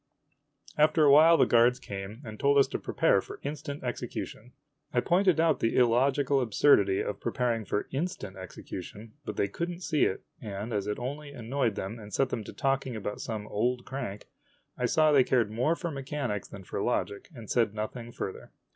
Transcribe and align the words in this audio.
After 0.79 1.03
a 1.03 1.11
while 1.11 1.37
the 1.37 1.45
guards 1.45 1.77
came 1.79 2.23
and 2.25 2.39
told 2.39 2.57
us 2.57 2.67
to 2.69 2.79
prepare 2.79 3.21
for 3.21 3.39
in 3.43 3.55
stant 3.55 3.83
execution. 3.83 4.53
I 4.91 4.99
pointed 4.99 5.39
out 5.39 5.59
the 5.59 5.75
illogical 5.77 6.41
absurdity 6.41 7.01
of" 7.01 7.19
pre 7.19 7.31
paring 7.31 7.65
for 7.65 7.85
instant 7.91 8.35
execution," 8.35 9.13
but 9.25 9.35
they 9.35 9.47
could 9.47 9.69
n't 9.69 9.83
see 9.83 10.05
it, 10.05 10.23
and, 10.41 10.73
as 10.73 10.87
it 10.87 10.97
only 10.97 11.29
annoyed 11.29 11.75
them 11.75 11.99
and 11.99 12.11
set 12.11 12.29
them 12.29 12.43
to 12.45 12.51
talking 12.51 12.95
about 12.95 13.21
some 13.21 13.45
"old 13.49 13.85
crank," 13.85 14.25
I 14.75 14.87
saw 14.87 15.11
they 15.11 15.23
cared 15.23 15.51
more 15.51 15.75
for 15.75 15.91
mechanics 15.91 16.47
than 16.47 16.63
for 16.63 16.81
logic, 16.81 17.29
and 17.35 17.47
said 17.47 17.75
nothing 17.75 18.11
further. 18.11 18.51